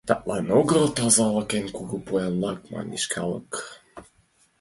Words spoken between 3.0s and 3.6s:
калык.